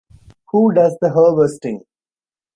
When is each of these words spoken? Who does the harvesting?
Who 0.49 0.73
does 0.73 0.97
the 0.99 1.11
harvesting? 1.11 1.81